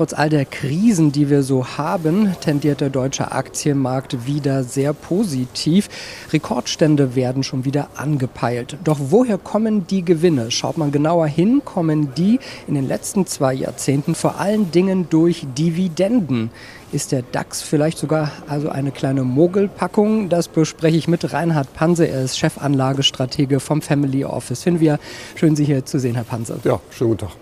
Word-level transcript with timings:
Trotz 0.00 0.14
all 0.14 0.30
der 0.30 0.46
Krisen, 0.46 1.12
die 1.12 1.28
wir 1.28 1.42
so 1.42 1.76
haben, 1.76 2.34
tendiert 2.40 2.80
der 2.80 2.88
deutsche 2.88 3.32
Aktienmarkt 3.32 4.24
wieder 4.24 4.64
sehr 4.64 4.94
positiv. 4.94 5.90
Rekordstände 6.32 7.14
werden 7.14 7.42
schon 7.42 7.66
wieder 7.66 7.88
angepeilt. 7.96 8.78
Doch 8.82 8.96
woher 8.98 9.36
kommen 9.36 9.86
die 9.86 10.02
Gewinne? 10.02 10.50
Schaut 10.50 10.78
man 10.78 10.90
genauer 10.90 11.26
hin, 11.26 11.60
kommen 11.66 12.14
die 12.14 12.40
in 12.66 12.76
den 12.76 12.88
letzten 12.88 13.26
zwei 13.26 13.52
Jahrzehnten 13.52 14.14
vor 14.14 14.40
allen 14.40 14.70
Dingen 14.70 15.08
durch 15.10 15.46
Dividenden. 15.58 16.50
Ist 16.92 17.12
der 17.12 17.20
DAX 17.20 17.60
vielleicht 17.60 17.98
sogar 17.98 18.32
also 18.48 18.70
eine 18.70 18.92
kleine 18.92 19.22
Mogelpackung? 19.22 20.30
Das 20.30 20.48
bespreche 20.48 20.96
ich 20.96 21.08
mit 21.08 21.34
Reinhard 21.34 21.74
Panse. 21.74 22.06
Er 22.06 22.24
ist 22.24 22.38
Chefanlagestratege 22.38 23.60
vom 23.60 23.82
Family 23.82 24.24
Office. 24.24 24.62
Finden 24.62 24.80
wir 24.80 24.98
schön, 25.34 25.56
Sie 25.56 25.66
hier 25.66 25.84
zu 25.84 26.00
sehen, 26.00 26.14
Herr 26.14 26.24
Panse. 26.24 26.58
Ja, 26.64 26.80
schönen 26.90 27.10
guten 27.10 27.26
Tag. 27.26 27.36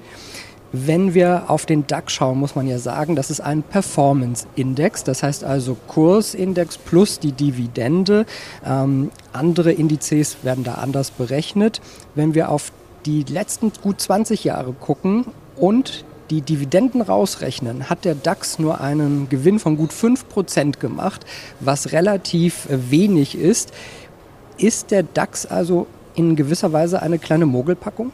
Wenn 0.72 1.14
wir 1.14 1.44
auf 1.48 1.64
den 1.64 1.86
DAX 1.86 2.12
schauen, 2.12 2.38
muss 2.38 2.54
man 2.54 2.66
ja 2.66 2.78
sagen, 2.78 3.16
das 3.16 3.30
ist 3.30 3.40
ein 3.40 3.62
Performance-Index. 3.62 5.02
Das 5.02 5.22
heißt 5.22 5.42
also 5.42 5.78
Kursindex 5.86 6.76
plus 6.76 7.18
die 7.18 7.32
Dividende. 7.32 8.26
Ähm, 8.66 9.10
andere 9.32 9.72
Indizes 9.72 10.36
werden 10.42 10.64
da 10.64 10.74
anders 10.74 11.10
berechnet. 11.10 11.80
Wenn 12.14 12.34
wir 12.34 12.50
auf 12.50 12.70
die 13.06 13.22
letzten 13.22 13.72
gut 13.82 14.00
20 14.00 14.44
Jahre 14.44 14.74
gucken 14.74 15.24
und 15.56 16.04
die 16.28 16.42
Dividenden 16.42 17.00
rausrechnen, 17.00 17.88
hat 17.88 18.04
der 18.04 18.14
DAX 18.14 18.58
nur 18.58 18.82
einen 18.82 19.30
Gewinn 19.30 19.58
von 19.58 19.78
gut 19.78 19.92
5% 19.92 20.78
gemacht, 20.78 21.24
was 21.60 21.92
relativ 21.92 22.66
wenig 22.68 23.38
ist. 23.38 23.72
Ist 24.58 24.90
der 24.90 25.02
DAX 25.02 25.46
also 25.46 25.86
in 26.14 26.36
gewisser 26.36 26.74
Weise 26.74 27.00
eine 27.00 27.18
kleine 27.18 27.46
Mogelpackung? 27.46 28.12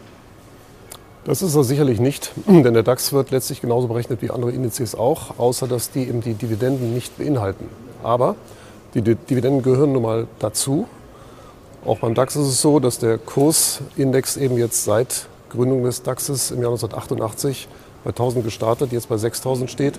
Das 1.24 1.40
ist 1.40 1.54
er 1.54 1.64
sicherlich 1.64 2.00
nicht, 2.00 2.32
denn 2.46 2.74
der 2.74 2.82
DAX 2.82 3.12
wird 3.12 3.30
letztlich 3.30 3.62
genauso 3.62 3.88
berechnet 3.88 4.20
wie 4.20 4.30
andere 4.30 4.52
Indizes 4.52 4.94
auch, 4.94 5.38
außer 5.38 5.66
dass 5.66 5.90
die 5.90 6.06
eben 6.06 6.20
die 6.20 6.34
Dividenden 6.34 6.92
nicht 6.92 7.16
beinhalten. 7.16 7.68
Aber 8.02 8.36
die 8.92 9.00
Dividenden 9.00 9.62
gehören 9.62 9.92
nun 9.92 10.02
mal 10.02 10.26
dazu. 10.38 10.86
Auch 11.84 11.98
beim 11.98 12.14
DAX 12.14 12.36
ist 12.36 12.46
es 12.46 12.60
so, 12.60 12.78
dass 12.78 12.98
der 12.98 13.18
Kursindex 13.18 14.36
eben 14.36 14.56
jetzt 14.58 14.84
seit 14.84 15.26
Gründung 15.50 15.84
des 15.84 16.02
DAXes 16.02 16.50
im 16.50 16.60
Jahr 16.60 16.70
1988 16.70 17.68
bei 18.04 18.10
1000 18.10 18.44
gestartet, 18.44 18.92
jetzt 18.92 19.08
bei 19.08 19.16
6000 19.16 19.70
steht. 19.70 19.98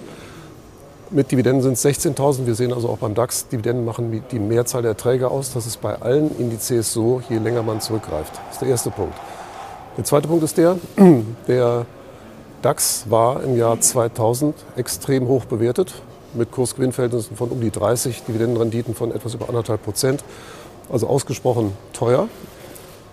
Mit 1.09 1.31
Dividenden 1.31 1.61
sind 1.61 1.73
es 1.73 1.85
16.000. 1.85 2.45
Wir 2.45 2.55
sehen 2.55 2.73
also 2.73 2.89
auch 2.89 2.97
beim 2.97 3.15
DAX, 3.15 3.47
Dividenden 3.47 3.85
machen 3.85 4.23
die 4.31 4.39
Mehrzahl 4.39 4.83
der 4.83 4.91
Erträge 4.91 5.29
aus. 5.29 5.53
Das 5.53 5.65
ist 5.65 5.81
bei 5.81 6.01
allen 6.01 6.37
Indizes 6.37 6.93
so, 6.93 7.21
je 7.29 7.37
länger 7.37 7.63
man 7.63 7.81
zurückgreift. 7.81 8.33
Das 8.47 8.55
ist 8.55 8.61
der 8.61 8.69
erste 8.69 8.91
Punkt. 8.91 9.15
Der 9.97 10.03
zweite 10.03 10.27
Punkt 10.27 10.43
ist 10.43 10.57
der, 10.57 10.77
der 11.47 11.85
DAX 12.61 13.05
war 13.09 13.41
im 13.43 13.55
Jahr 13.55 13.79
2000 13.79 14.53
extrem 14.75 15.29
hoch 15.29 15.45
bewertet, 15.45 15.93
mit 16.33 16.51
Kursgewinnverhältnissen 16.51 17.37
von 17.37 17.49
um 17.49 17.61
die 17.61 17.71
30, 17.71 18.23
Dividendenrenditen 18.23 18.93
von 18.93 19.11
etwas 19.11 19.35
über 19.35 19.47
anderthalb 19.47 19.83
Prozent, 19.83 20.25
also 20.91 21.07
ausgesprochen 21.07 21.71
teuer 21.93 22.27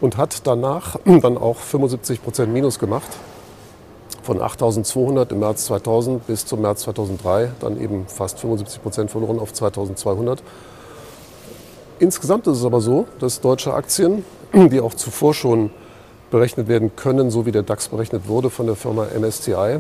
und 0.00 0.16
hat 0.16 0.44
danach 0.44 0.96
dann 1.04 1.38
auch 1.38 1.58
75 1.58 2.20
Prozent 2.20 2.52
Minus 2.52 2.80
gemacht 2.80 3.10
von 4.24 4.40
8.200 4.40 5.30
im 5.30 5.38
März 5.38 5.66
2000 5.66 6.26
bis 6.26 6.46
zum 6.46 6.62
März 6.62 6.82
2003, 6.82 7.52
dann 7.60 7.80
eben 7.80 8.06
fast 8.08 8.40
75 8.40 8.82
Prozent 8.82 9.10
verloren 9.12 9.38
auf 9.38 9.52
2.200. 9.52 10.38
Insgesamt 12.00 12.48
ist 12.48 12.58
es 12.58 12.64
aber 12.64 12.80
so, 12.80 13.06
dass 13.20 13.40
deutsche 13.40 13.72
Aktien, 13.72 14.24
die 14.52 14.80
auch 14.80 14.94
zuvor 14.94 15.32
schon 15.32 15.70
berechnet 16.32 16.66
werden 16.66 16.96
können, 16.96 17.30
so 17.30 17.46
wie 17.46 17.52
der 17.52 17.62
DAX 17.62 17.88
berechnet 17.88 18.26
wurde 18.26 18.50
von 18.50 18.66
der 18.66 18.74
Firma 18.74 19.06
MSCI, 19.16 19.78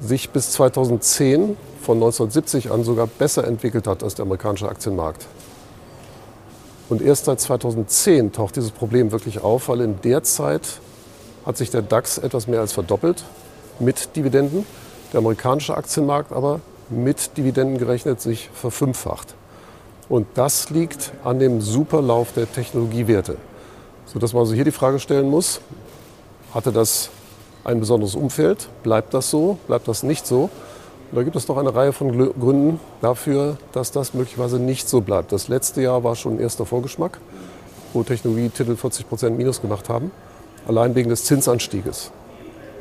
sich 0.00 0.30
bis 0.30 0.50
2010 0.50 1.56
von 1.80 1.98
1970 1.98 2.72
an 2.72 2.82
sogar 2.82 3.06
besser 3.06 3.46
entwickelt 3.46 3.86
hat 3.86 4.02
als 4.02 4.16
der 4.16 4.24
amerikanische 4.24 4.68
Aktienmarkt. 4.68 5.26
Und 6.88 7.00
erst 7.00 7.26
seit 7.26 7.40
2010 7.40 8.32
taucht 8.32 8.56
dieses 8.56 8.70
Problem 8.70 9.12
wirklich 9.12 9.42
auf, 9.42 9.68
weil 9.68 9.82
in 9.82 10.00
der 10.02 10.22
Zeit 10.24 10.80
hat 11.46 11.56
sich 11.56 11.70
der 11.70 11.82
DAX 11.82 12.18
etwas 12.18 12.46
mehr 12.46 12.60
als 12.60 12.72
verdoppelt 12.72 13.22
mit 13.78 14.16
Dividenden. 14.16 14.66
Der 15.12 15.18
amerikanische 15.18 15.76
Aktienmarkt 15.76 16.32
aber 16.32 16.60
mit 16.90 17.36
Dividenden 17.36 17.78
gerechnet 17.78 18.20
sich 18.20 18.50
verfünffacht. 18.52 19.34
Und 20.08 20.26
das 20.34 20.70
liegt 20.70 21.12
an 21.22 21.38
dem 21.38 21.60
Superlauf 21.60 22.32
der 22.32 22.50
Technologiewerte. 22.50 23.36
Sodass 24.06 24.32
man 24.32 24.40
also 24.40 24.54
hier 24.54 24.64
die 24.64 24.70
Frage 24.70 24.98
stellen 24.98 25.28
muss, 25.28 25.60
hatte 26.52 26.72
das 26.72 27.10
ein 27.64 27.80
besonderes 27.80 28.14
Umfeld? 28.14 28.68
Bleibt 28.82 29.14
das 29.14 29.30
so? 29.30 29.58
Bleibt 29.66 29.88
das 29.88 30.02
nicht 30.02 30.26
so? 30.26 30.50
Und 31.10 31.18
da 31.18 31.22
gibt 31.22 31.36
es 31.36 31.48
noch 31.48 31.56
eine 31.56 31.74
Reihe 31.74 31.92
von 31.92 32.32
Gründen 32.38 32.80
dafür, 33.00 33.56
dass 33.72 33.92
das 33.92 34.14
möglicherweise 34.14 34.58
nicht 34.58 34.88
so 34.88 35.00
bleibt. 35.00 35.32
Das 35.32 35.48
letzte 35.48 35.82
Jahr 35.82 36.04
war 36.04 36.16
schon 36.16 36.36
ein 36.36 36.40
erster 36.40 36.66
Vorgeschmack, 36.66 37.18
wo 37.92 38.02
Technologietitel 38.02 38.76
40 38.76 39.08
Prozent 39.08 39.36
Minus 39.36 39.60
gemacht 39.60 39.88
haben 39.88 40.10
allein 40.66 40.94
wegen 40.94 41.10
des 41.10 41.24
Zinsanstieges. 41.24 42.10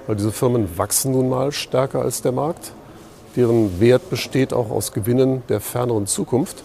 Weil 0.08 0.16
diese 0.16 0.32
Firmen 0.32 0.78
wachsen 0.78 1.12
nun 1.12 1.30
mal 1.30 1.52
stärker 1.52 2.02
als 2.02 2.22
der 2.22 2.32
Markt. 2.32 2.74
Deren 3.36 3.80
Wert 3.80 4.10
besteht 4.10 4.54
auch 4.54 4.70
aus 4.70 4.94
Gewinnen 4.94 5.44
der 5.50 5.60
ferneren 5.60 6.08
Zukunft. 6.08 6.64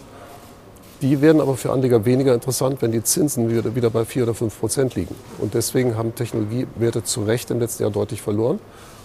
Die 1.01 1.21
werden 1.21 1.39
aber 1.39 1.55
für 1.55 1.71
Anleger 1.71 2.03
weniger 2.03 2.33
interessant, 2.33 2.81
wenn 2.81 2.91
die 2.91 3.01
Zinsen 3.01 3.49
wieder, 3.49 3.73
wieder 3.73 3.89
bei 3.89 4.03
4 4.03 4.23
oder 4.23 4.33
5 4.33 4.59
Prozent 4.59 4.95
liegen. 4.95 5.15
Und 5.37 5.53
deswegen 5.53 5.95
haben 5.95 6.13
Technologiewerte 6.13 7.03
zu 7.03 7.23
Recht 7.23 7.51
im 7.51 7.59
letzten 7.59 7.83
Jahr 7.83 7.91
deutlich 7.91 8.21
verloren. 8.21 8.59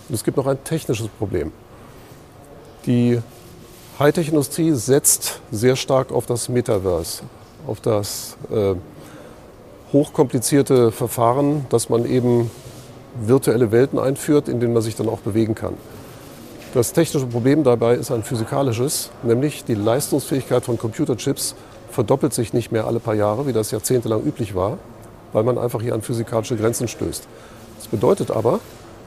Und 0.08 0.14
es 0.14 0.24
gibt 0.24 0.36
noch 0.36 0.46
ein 0.46 0.62
technisches 0.64 1.06
Problem. 1.06 1.52
Die 2.86 3.20
Hightech-Industrie 3.98 4.72
setzt 4.72 5.40
sehr 5.52 5.76
stark 5.76 6.10
auf 6.10 6.26
das 6.26 6.48
Metaverse, 6.48 7.22
auf 7.66 7.80
das 7.80 8.36
äh, 8.50 8.74
hochkomplizierte 9.92 10.90
Verfahren, 10.90 11.66
dass 11.70 11.88
man 11.88 12.04
eben 12.04 12.50
virtuelle 13.20 13.70
Welten 13.70 14.00
einführt, 14.00 14.48
in 14.48 14.58
denen 14.58 14.72
man 14.72 14.82
sich 14.82 14.96
dann 14.96 15.08
auch 15.08 15.20
bewegen 15.20 15.54
kann. 15.54 15.74
Das 16.74 16.92
technische 16.92 17.26
Problem 17.26 17.62
dabei 17.62 17.94
ist 17.94 18.10
ein 18.10 18.24
physikalisches, 18.24 19.10
nämlich 19.22 19.64
die 19.64 19.74
Leistungsfähigkeit 19.74 20.64
von 20.64 20.76
Computerchips 20.76 21.54
verdoppelt 21.94 22.34
sich 22.34 22.52
nicht 22.52 22.72
mehr 22.72 22.86
alle 22.86 22.98
paar 22.98 23.14
Jahre, 23.14 23.46
wie 23.46 23.52
das 23.52 23.70
jahrzehntelang 23.70 24.22
üblich 24.22 24.54
war, 24.54 24.78
weil 25.32 25.44
man 25.44 25.56
einfach 25.56 25.80
hier 25.80 25.94
an 25.94 26.02
physikalische 26.02 26.56
Grenzen 26.56 26.88
stößt. 26.88 27.26
Das 27.78 27.86
bedeutet 27.86 28.32
aber, 28.32 28.58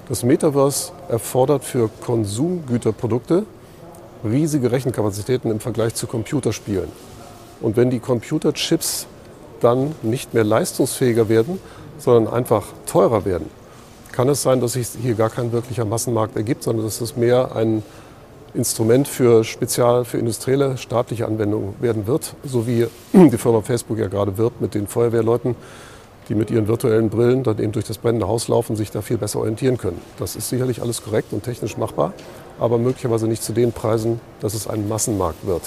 das 0.07 0.23
Metaverse 0.23 0.93
erfordert 1.09 1.65
für 1.65 1.89
Konsumgüterprodukte 2.05 3.45
riesige 4.23 4.71
Rechenkapazitäten 4.71 5.51
im 5.51 5.59
Vergleich 5.59 5.95
zu 5.95 6.07
Computerspielen. 6.07 6.89
Und 7.59 7.75
wenn 7.75 7.89
die 7.89 7.99
Computerchips 7.99 9.05
dann 9.59 9.93
nicht 10.01 10.33
mehr 10.33 10.45
leistungsfähiger 10.45 11.27
werden, 11.27 11.59
sondern 11.97 12.33
einfach 12.33 12.63
teurer 12.85 13.25
werden, 13.25 13.49
kann 14.13 14.29
es 14.29 14.41
sein, 14.41 14.61
dass 14.61 14.73
sich 14.73 14.87
hier 15.01 15.15
gar 15.15 15.29
kein 15.29 15.51
wirklicher 15.51 15.83
Massenmarkt 15.83 16.37
ergibt, 16.37 16.63
sondern 16.63 16.85
dass 16.85 17.01
es 17.01 17.17
mehr 17.17 17.55
ein 17.55 17.83
Instrument 18.57 19.07
für 19.07 19.43
spezial 19.43 20.03
für 20.03 20.17
industrielle 20.17 20.77
staatliche 20.77 21.27
Anwendungen 21.27 21.75
werden 21.79 22.07
wird, 22.07 22.33
so 22.43 22.67
wie 22.67 22.87
die 23.13 23.37
Firma 23.37 23.61
Facebook 23.61 23.99
ja 23.99 24.07
gerade 24.07 24.37
wirbt 24.37 24.59
mit 24.59 24.73
den 24.73 24.87
Feuerwehrleuten, 24.87 25.55
die 26.27 26.35
mit 26.35 26.49
ihren 26.51 26.67
virtuellen 26.67 27.09
Brillen 27.09 27.43
dann 27.43 27.59
eben 27.59 27.71
durch 27.71 27.85
das 27.85 27.99
brennende 27.99 28.27
Haus 28.27 28.47
laufen, 28.47 28.75
sich 28.75 28.91
da 28.91 29.01
viel 29.01 29.17
besser 29.17 29.39
orientieren 29.39 29.77
können. 29.77 30.01
Das 30.17 30.35
ist 30.35 30.49
sicherlich 30.49 30.81
alles 30.81 31.03
korrekt 31.03 31.31
und 31.31 31.43
technisch 31.43 31.77
machbar, 31.77 32.13
aber 32.59 32.79
möglicherweise 32.79 33.27
nicht 33.27 33.43
zu 33.43 33.53
den 33.53 33.71
Preisen, 33.71 34.19
dass 34.41 34.53
es 34.55 34.67
ein 34.67 34.89
Massenmarkt 34.89 35.45
wird. 35.45 35.61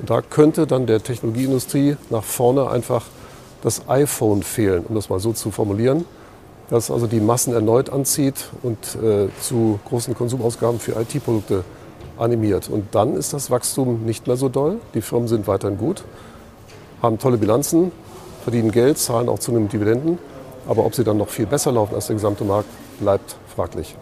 Und 0.00 0.08
da 0.08 0.22
könnte 0.22 0.66
dann 0.66 0.86
der 0.86 1.02
Technologieindustrie 1.02 1.96
nach 2.08 2.24
vorne 2.24 2.70
einfach 2.70 3.04
das 3.62 3.88
iPhone 3.88 4.42
fehlen, 4.42 4.84
um 4.88 4.94
das 4.94 5.10
mal 5.10 5.20
so 5.20 5.32
zu 5.32 5.50
formulieren, 5.50 6.04
das 6.70 6.90
also 6.90 7.06
die 7.06 7.20
Massen 7.20 7.52
erneut 7.52 7.90
anzieht 7.90 8.48
und 8.62 8.78
äh, 9.02 9.28
zu 9.40 9.78
großen 9.88 10.14
Konsumausgaben 10.14 10.80
für 10.80 10.92
IT-Produkte 11.00 11.64
animiert. 12.18 12.68
Und 12.68 12.94
dann 12.94 13.14
ist 13.14 13.32
das 13.32 13.50
Wachstum 13.50 14.04
nicht 14.04 14.26
mehr 14.26 14.36
so 14.36 14.48
doll. 14.48 14.78
Die 14.94 15.00
Firmen 15.00 15.28
sind 15.28 15.46
weiterhin 15.46 15.78
gut, 15.78 16.04
haben 17.02 17.18
tolle 17.18 17.38
Bilanzen, 17.38 17.92
verdienen 18.42 18.70
Geld, 18.70 18.98
zahlen 18.98 19.28
auch 19.28 19.38
zunehmend 19.38 19.72
Dividenden. 19.72 20.18
Aber 20.66 20.84
ob 20.86 20.94
sie 20.94 21.04
dann 21.04 21.16
noch 21.16 21.28
viel 21.28 21.46
besser 21.46 21.72
laufen 21.72 21.94
als 21.94 22.06
der 22.06 22.16
gesamte 22.16 22.44
Markt, 22.44 22.68
bleibt 23.00 23.36
fraglich. 23.54 23.96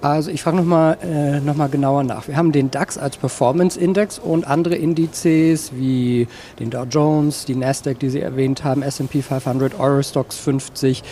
Also 0.00 0.30
ich 0.30 0.42
frage 0.42 0.58
nochmal 0.58 0.96
äh, 1.02 1.40
noch 1.40 1.70
genauer 1.70 2.04
nach. 2.04 2.28
Wir 2.28 2.36
haben 2.36 2.52
den 2.52 2.70
DAX 2.70 2.98
als 2.98 3.16
Performance-Index 3.16 4.20
und 4.20 4.46
andere 4.46 4.76
Indizes 4.76 5.72
wie 5.74 6.28
den 6.60 6.70
Dow 6.70 6.84
Jones, 6.84 7.46
die 7.46 7.56
Nasdaq, 7.56 7.98
die 7.98 8.08
Sie 8.08 8.20
erwähnt 8.20 8.62
haben, 8.62 8.82
S&P 8.82 9.22
500, 9.22 9.78
Eurostox 9.78 10.36
50, 10.38 11.02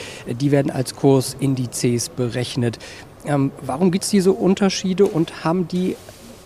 die 0.40 0.52
werden 0.52 0.70
als 0.70 0.94
Kursindizes 0.94 2.10
berechnet. 2.10 2.78
Ähm, 3.26 3.50
warum 3.62 3.90
gibt 3.90 4.04
es 4.04 4.10
diese 4.10 4.32
Unterschiede 4.32 5.04
und 5.04 5.44
haben 5.44 5.68
die 5.68 5.96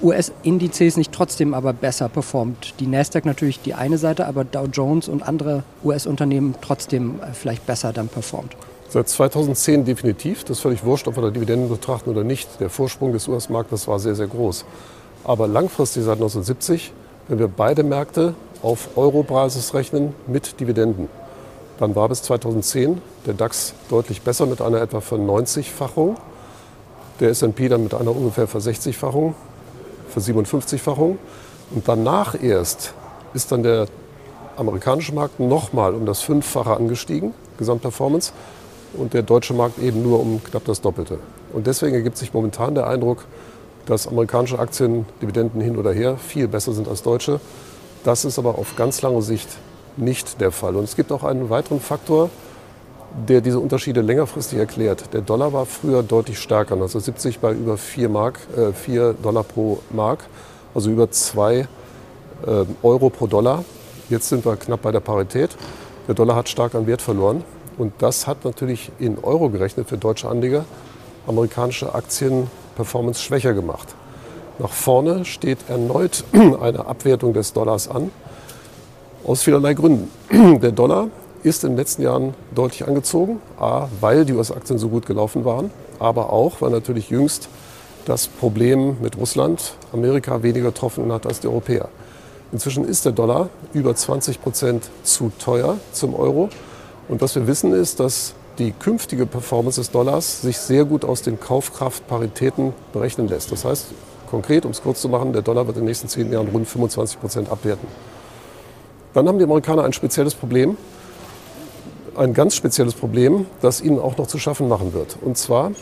US-Indizes 0.03 0.97
nicht 0.97 1.13
trotzdem 1.13 1.53
aber 1.53 1.73
besser 1.73 2.09
performt? 2.09 2.75
Die 2.81 2.87
Nasdaq 2.87 3.27
natürlich 3.27 3.61
die 3.61 3.75
eine 3.75 3.99
Seite, 3.99 4.27
aber 4.27 4.45
Dow 4.45 4.67
Jones 4.67 5.09
und 5.09 5.23
andere 5.23 5.63
US-Unternehmen 5.85 6.55
trotzdem 6.61 7.21
äh, 7.21 7.33
vielleicht 7.35 7.67
besser 7.67 7.93
dann 7.93 8.09
performt? 8.09 8.57
Seit 8.89 9.09
2010 9.09 9.85
definitiv. 9.85 10.43
Das 10.45 10.57
ist 10.57 10.63
völlig 10.63 10.85
wurscht, 10.85 11.07
ob 11.07 11.17
wir 11.17 11.23
da 11.23 11.31
Dividenden 11.31 11.69
betrachten 11.69 12.11
oder 12.11 12.25
nicht. 12.25 12.61
Der 12.61 12.71
Vorsprung 12.71 13.13
des 13.13 13.29
US-Marktes 13.29 13.87
war 13.87 14.01
sehr, 14.01 14.15
sehr 14.15 14.27
groß. 14.27 14.65
Aber 15.23 15.47
langfristig 15.47 16.03
seit 16.05 16.15
1970, 16.15 16.93
wenn 17.29 17.39
wir 17.39 17.49
beide 17.49 17.85
Märkte 17.85 18.35
auf 18.63 18.89
Euro-Basis 18.97 19.75
rechnen 19.75 20.15
mit 20.27 20.59
Dividenden, 20.59 21.09
dann 21.79 21.95
war 21.95 22.09
bis 22.09 22.23
2010 22.23 23.01
der 23.27 23.35
DAX 23.35 23.75
deutlich 23.89 24.23
besser 24.23 24.47
mit 24.47 24.61
einer 24.61 24.81
etwa 24.81 24.99
90-fachung, 24.99 26.17
der 27.21 27.31
S&P 27.31 27.69
dann 27.69 27.85
mit 27.85 27.95
einer 27.95 28.15
ungefähr 28.15 28.47
für 28.47 28.59
60-fachung, 28.59 29.35
für 30.09 30.21
57-fachung. 30.21 31.19
Und 31.73 31.87
danach 31.87 32.41
erst 32.43 32.95
ist 33.35 33.53
dann 33.53 33.63
der 33.63 33.87
amerikanische 34.57 35.15
Markt 35.15 35.39
nochmal 35.39 35.95
um 35.95 36.07
das 36.07 36.21
Fünffache 36.21 36.77
angestiegen, 36.77 37.33
Gesamtperformance 37.59 38.33
und 38.95 39.15
der 39.15 39.23
deutsche 39.23 39.55
Markt 39.55 39.79
eben 39.79 40.03
nur 40.03 40.21
um 40.21 40.43
knapp 40.43 40.65
das 40.65 40.81
Doppelte. 40.81 41.19
Und 41.53 41.67
deswegen 41.67 41.95
ergibt 41.95 42.17
sich 42.17 42.35
momentan 42.35 42.75
der 42.75 42.87
Eindruck, 42.87 43.25
dass 43.87 44.07
amerikanische 44.07 44.59
Aktien, 44.59 45.07
Dividenden 45.23 45.61
hin 45.61 45.77
oder 45.77 45.93
her, 45.93 46.17
viel 46.17 46.49
besser 46.49 46.73
sind 46.73 46.89
als 46.89 47.03
deutsche. 47.03 47.41
Das 48.05 48.25
ist 48.25 48.39
aber 48.39 48.59
auf 48.59 48.77
ganz 48.77 49.03
lange 49.03 49.23
Sicht 49.23 49.49
nicht 49.97 50.41
der 50.41 50.53
Fall. 50.53 50.77
Und 50.77 50.85
es 50.85 50.97
gibt 50.97 51.13
auch 51.13 51.25
einen 51.25 51.51
weiteren 51.51 51.81
Faktor, 51.81 52.31
der 53.29 53.41
diese 53.41 53.59
Unterschiede 53.59 54.01
längerfristig 54.01 54.59
erklärt. 54.59 55.13
Der 55.13 55.21
Dollar 55.21 55.53
war 55.53 55.67
früher 55.67 56.03
deutlich 56.03 56.39
stärker, 56.39 56.75
1970 56.75 57.41
bei 57.41 57.53
über 57.53 57.77
4, 57.77 58.09
Mark, 58.09 58.39
äh, 58.57 58.73
4 58.73 59.15
Dollar 59.15 59.43
pro 59.43 59.81
Mark, 59.91 60.21
also 60.75 60.91
über 60.91 61.11
2 61.11 61.57
äh, 61.57 61.67
Euro 62.83 63.11
pro 63.11 63.27
Dollar. 63.27 63.65
Jetzt 64.09 64.29
sind 64.29 64.45
wir 64.45 64.57
knapp 64.57 64.83
bei 64.83 64.93
der 64.93 65.01
Parität. 65.01 65.51
Der 66.09 66.15
Dollar 66.15 66.37
hat 66.37 66.49
stark 66.49 66.75
an 66.75 66.87
Wert 66.87 67.03
verloren. 67.03 67.45
Und 67.79 67.95
das 67.99 68.27
hat 68.27 68.45
natürlich 68.45 68.93
in 68.99 69.19
Euro 69.19 69.49
gerechnet 69.49 69.89
für 69.89 69.97
deutsche 69.97 70.29
Anleger 70.29 70.65
amerikanische 71.27 71.95
Aktienperformance 71.95 73.23
schwächer 73.23 73.55
gemacht. 73.55 73.95
Nach 74.59 74.71
vorne 74.71 75.25
steht 75.25 75.59
erneut 75.69 76.25
eine 76.33 76.87
Abwertung 76.87 77.33
des 77.33 77.53
Dollars 77.53 77.89
an, 77.89 78.11
aus 79.25 79.43
vielerlei 79.43 79.75
Gründen. 79.75 80.11
Der 80.61 80.73
Dollar 80.73 81.09
ist 81.43 81.65
in 81.65 81.71
den 81.71 81.77
letzten 81.77 82.03
Jahren 82.03 82.35
deutlich 82.55 82.87
angezogen, 82.87 83.41
a, 83.59 83.89
weil 84.01 84.25
die 84.25 84.33
US-Aktien 84.33 84.79
so 84.79 84.89
gut 84.89 85.07
gelaufen 85.07 85.45
waren, 85.45 85.71
aber 85.99 86.33
auch, 86.33 86.61
weil 86.61 86.71
natürlich 86.71 87.11
jüngst 87.11 87.49
das 88.05 88.27
Problem 88.27 88.97
mit 89.01 89.17
Russland 89.17 89.75
Amerika 89.93 90.43
weniger 90.43 90.69
getroffen 90.69 91.13
hat 91.13 91.27
als 91.27 91.41
die 91.41 91.49
Europäer. 91.49 91.89
Inzwischen 92.53 92.85
ist 92.85 93.05
der 93.05 93.13
Dollar 93.13 93.49
über 93.73 93.95
20 93.95 94.43
Prozent 94.43 94.91
zu 95.05 95.31
teuer 95.39 95.77
zum 95.93 96.15
Euro. 96.15 96.49
Und 97.09 97.21
was 97.21 97.37
wir 97.37 97.47
wissen 97.47 97.73
ist, 97.73 98.01
dass 98.01 98.35
die 98.59 98.73
künftige 98.73 99.27
Performance 99.27 99.81
des 99.81 99.91
Dollars 99.91 100.43
sich 100.43 100.59
sehr 100.59 100.85
gut 100.85 101.05
aus 101.05 101.23
den 101.23 101.39
Kaufkraftparitäten 101.39 102.73
berechnen 102.93 103.29
lässt. 103.29 103.53
Das 103.53 103.65
heißt, 103.65 103.87
konkret, 104.29 104.65
um 104.65 104.73
es 104.73 104.83
kurz 104.83 105.01
zu 105.01 105.09
machen, 105.09 105.33
der 105.33 105.43
Dollar 105.43 105.67
wird 105.67 105.77
in 105.77 105.83
den 105.83 105.89
nächsten 105.89 106.09
zehn 106.09 106.33
Jahren 106.33 106.49
rund 106.49 106.67
25 106.67 107.21
Prozent 107.21 107.51
abwerten. 107.51 107.87
Dann 109.15 109.29
haben 109.29 109.39
die 109.39 109.45
Amerikaner 109.45 109.85
ein 109.85 109.93
spezielles 109.93 110.35
Problem, 110.35 110.77
ein 112.21 112.35
ganz 112.35 112.55
spezielles 112.55 112.93
Problem, 112.93 113.47
das 113.63 113.81
ihnen 113.81 113.99
auch 113.99 114.19
noch 114.19 114.27
zu 114.27 114.39
schaffen 114.39 114.69
machen 114.69 114.93
wird. 114.93 115.17
Und 115.23 115.39
zwar, 115.39 115.73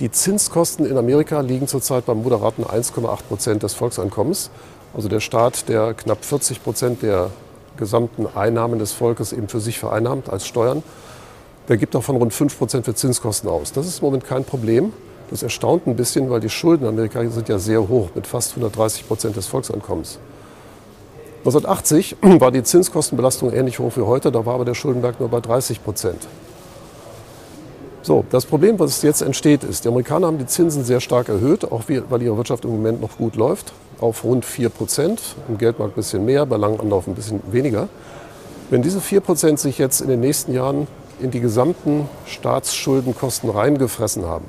die 0.00 0.10
Zinskosten 0.10 0.84
in 0.84 0.98
Amerika 0.98 1.40
liegen 1.40 1.68
zurzeit 1.68 2.06
beim 2.06 2.22
moderaten 2.24 2.64
1,8 2.64 3.22
Prozent 3.28 3.62
des 3.62 3.74
Volkseinkommens. 3.74 4.50
Also 4.94 5.08
der 5.08 5.20
Staat, 5.20 5.68
der 5.68 5.94
knapp 5.94 6.24
40 6.24 6.64
Prozent 6.64 7.02
der 7.02 7.30
gesamten 7.76 8.26
Einnahmen 8.34 8.80
des 8.80 8.92
Volkes 8.92 9.32
eben 9.32 9.46
für 9.46 9.60
sich 9.60 9.78
vereinnahmt 9.78 10.28
als 10.28 10.44
Steuern. 10.44 10.82
Der 11.68 11.76
gibt 11.76 11.94
davon 11.94 12.16
rund 12.16 12.34
5 12.34 12.58
Prozent 12.58 12.84
für 12.84 12.94
Zinskosten 12.96 13.48
aus. 13.48 13.70
Das 13.70 13.86
ist 13.86 14.00
im 14.00 14.06
Moment 14.06 14.24
kein 14.24 14.44
Problem. 14.44 14.92
Das 15.30 15.44
erstaunt 15.44 15.86
ein 15.86 15.94
bisschen, 15.94 16.30
weil 16.30 16.40
die 16.40 16.50
Schulden 16.50 16.82
in 16.82 16.88
Amerika 16.88 17.24
sind 17.30 17.48
ja 17.48 17.60
sehr 17.60 17.88
hoch, 17.88 18.08
mit 18.16 18.26
fast 18.26 18.50
130 18.50 19.06
Prozent 19.06 19.36
des 19.36 19.46
Volkseinkommens. 19.46 20.18
1980 21.44 22.16
war 22.40 22.50
die 22.50 22.62
Zinskostenbelastung 22.62 23.52
ähnlich 23.52 23.78
hoch 23.78 23.92
wie 23.96 24.02
heute, 24.02 24.30
da 24.30 24.46
war 24.46 24.54
aber 24.54 24.64
der 24.64 24.74
Schuldenberg 24.74 25.20
nur 25.20 25.28
bei 25.28 25.40
30 25.40 25.82
Prozent. 25.82 26.26
So, 28.02 28.24
das 28.30 28.46
Problem, 28.46 28.78
was 28.78 29.02
jetzt 29.02 29.22
entsteht, 29.22 29.62
ist, 29.62 29.84
die 29.84 29.88
Amerikaner 29.88 30.26
haben 30.26 30.38
die 30.38 30.46
Zinsen 30.46 30.84
sehr 30.84 31.00
stark 31.00 31.28
erhöht, 31.28 31.70
auch 31.70 31.84
weil 31.88 32.22
ihre 32.22 32.36
Wirtschaft 32.36 32.64
im 32.64 32.70
Moment 32.70 33.00
noch 33.00 33.16
gut 33.16 33.36
läuft 33.36 33.72
auf 34.02 34.24
rund 34.24 34.44
4 34.44 34.68
Prozent, 34.68 35.22
im 35.48 35.58
Geldmarkt 35.58 35.94
ein 35.94 35.96
bisschen 35.96 36.24
mehr, 36.24 36.44
bei 36.44 36.56
langem 36.56 36.80
Anlauf 36.80 37.06
ein 37.06 37.14
bisschen 37.14 37.40
weniger. 37.50 37.88
Wenn 38.70 38.82
diese 38.82 39.00
4 39.00 39.20
Prozent 39.20 39.60
sich 39.60 39.78
jetzt 39.78 40.00
in 40.00 40.08
den 40.08 40.20
nächsten 40.20 40.52
Jahren 40.52 40.88
in 41.20 41.30
die 41.30 41.40
gesamten 41.40 42.08
Staatsschuldenkosten 42.26 43.48
reingefressen 43.48 44.26
haben, 44.26 44.46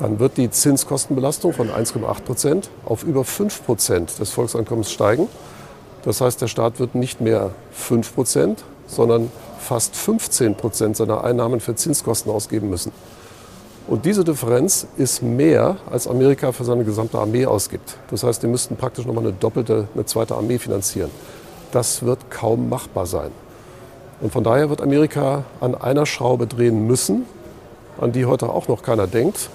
dann 0.00 0.18
wird 0.18 0.38
die 0.38 0.50
Zinskostenbelastung 0.50 1.52
von 1.52 1.68
1,8 1.68 2.22
Prozent 2.22 2.70
auf 2.84 3.04
über 3.04 3.24
5 3.24 3.64
Prozent 3.64 4.18
des 4.18 4.30
Volkseinkommens 4.30 4.90
steigen. 4.90 5.28
Das 6.04 6.20
heißt, 6.20 6.40
der 6.42 6.48
Staat 6.48 6.80
wird 6.80 6.94
nicht 6.94 7.20
mehr 7.20 7.50
5 7.72 8.14
Prozent, 8.14 8.64
sondern 8.86 9.30
fast 9.58 9.96
15 9.96 10.54
Prozent 10.54 10.96
seiner 10.96 11.24
Einnahmen 11.24 11.60
für 11.60 11.74
Zinskosten 11.74 12.30
ausgeben 12.30 12.68
müssen. 12.68 12.92
Und 13.86 14.06
diese 14.06 14.24
Differenz 14.24 14.86
ist 14.96 15.22
mehr, 15.22 15.76
als 15.90 16.06
Amerika 16.06 16.52
für 16.52 16.64
seine 16.64 16.84
gesamte 16.84 17.18
Armee 17.18 17.44
ausgibt. 17.44 17.96
Das 18.10 18.22
heißt, 18.22 18.42
die 18.42 18.46
müssten 18.46 18.76
praktisch 18.76 19.04
nochmal 19.04 19.24
eine 19.24 19.32
doppelte, 19.34 19.88
eine 19.94 20.06
zweite 20.06 20.36
Armee 20.36 20.58
finanzieren. 20.58 21.10
Das 21.70 22.02
wird 22.02 22.30
kaum 22.30 22.68
machbar 22.68 23.04
sein. 23.04 23.30
Und 24.20 24.32
von 24.32 24.44
daher 24.44 24.70
wird 24.70 24.80
Amerika 24.80 25.44
an 25.60 25.74
einer 25.74 26.06
Schraube 26.06 26.46
drehen 26.46 26.86
müssen, 26.86 27.26
an 28.00 28.12
die 28.12 28.24
heute 28.24 28.48
auch 28.48 28.68
noch 28.68 28.82
keiner 28.82 29.06
denkt. 29.06 29.50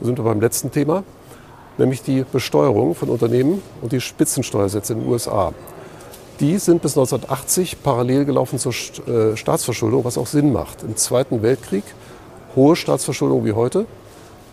Da 0.00 0.06
sind 0.06 0.18
wir 0.18 0.24
beim 0.24 0.40
letzten 0.40 0.72
Thema, 0.72 1.04
nämlich 1.78 2.02
die 2.02 2.24
Besteuerung 2.24 2.96
von 2.96 3.08
Unternehmen 3.08 3.62
und 3.82 3.92
die 3.92 4.00
Spitzensteuersätze 4.00 4.94
in 4.94 5.00
den 5.00 5.08
USA. 5.08 5.52
Die 6.40 6.56
sind 6.58 6.80
bis 6.80 6.96
1980 6.96 7.82
parallel 7.82 8.24
gelaufen 8.24 8.58
zur 8.58 8.72
äh, 8.72 9.36
Staatsverschuldung, 9.36 10.04
was 10.04 10.16
auch 10.16 10.26
Sinn 10.26 10.52
macht. 10.52 10.82
Im 10.82 10.96
Zweiten 10.96 11.42
Weltkrieg 11.42 11.84
hohe 12.56 12.76
Staatsverschuldung 12.76 13.44
wie 13.44 13.52
heute, 13.52 13.86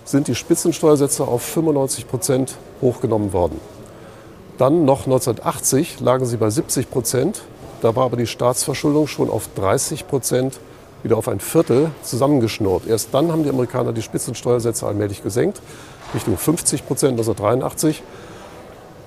sind 0.06 0.28
die 0.28 0.36
Spitzensteuersätze 0.36 1.24
auf 1.24 1.42
95 1.42 2.08
Prozent 2.08 2.56
hochgenommen 2.82 3.34
worden. 3.34 3.60
Dann 4.58 4.86
noch 4.86 5.06
1980 5.06 6.00
lagen 6.00 6.26
sie 6.26 6.38
bei 6.38 6.50
70 6.50 6.90
Prozent. 6.90 7.42
Da 7.82 7.96
war 7.96 8.06
aber 8.06 8.18
die 8.18 8.28
Staatsverschuldung 8.28 9.08
schon 9.08 9.30
auf 9.30 9.50
30 9.56 10.08
Prozent 10.08 10.60
wieder 11.04 11.18
auf 11.18 11.28
ein 11.28 11.40
Viertel 11.40 11.92
zusammengeschnurrt. 12.02 12.88
Erst 12.88 13.14
dann 13.14 13.32
haben 13.32 13.44
die 13.44 13.50
Amerikaner 13.50 13.94
die 13.94 14.02
Spitzensteuersätze 14.02 14.88
allmählich 14.88 15.24
gesenkt, 15.24 15.62
Richtung 16.14 16.38
50 16.38 16.88
Prozent 16.88 17.12
1983. 17.12 18.02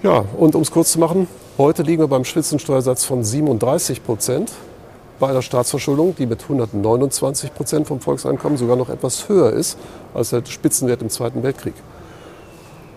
Ja, 0.02 0.24
und 0.38 0.54
um 0.54 0.62
es 0.62 0.70
kurz 0.70 0.92
zu 0.92 0.98
machen, 0.98 1.28
heute 1.58 1.82
liegen 1.82 2.00
wir 2.00 2.08
beim 2.08 2.24
Spitzensteuersatz 2.24 3.04
von 3.04 3.22
37 3.22 4.02
Prozent 4.02 4.50
bei 5.18 5.28
einer 5.28 5.42
Staatsverschuldung, 5.42 6.16
die 6.16 6.24
mit 6.24 6.42
129 6.42 7.52
Prozent 7.52 7.86
vom 7.86 8.00
Volkseinkommen 8.00 8.56
sogar 8.56 8.76
noch 8.76 8.88
etwas 8.88 9.28
höher 9.28 9.52
ist 9.52 9.76
als 10.14 10.30
der 10.30 10.42
Spitzenwert 10.46 11.02
im 11.02 11.10
Zweiten 11.10 11.42
Weltkrieg. 11.42 11.74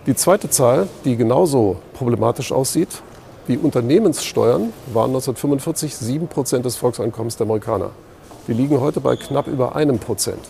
Die 0.06 0.16
zweite 0.16 0.48
Zahl, 0.48 0.88
die 1.04 1.16
genauso 1.16 1.76
problematisch 1.92 2.52
aussieht, 2.52 3.02
die 3.48 3.58
Unternehmenssteuern 3.58 4.72
waren 4.94 5.10
1945 5.10 5.94
7 5.94 6.28
Prozent 6.28 6.64
des 6.64 6.76
Volkseinkommens 6.76 7.36
der 7.36 7.44
Amerikaner. 7.44 7.90
Die 8.48 8.54
liegen 8.54 8.80
heute 8.80 9.00
bei 9.00 9.16
knapp 9.16 9.46
über 9.46 9.76
einem 9.76 9.98
Prozent. 9.98 10.40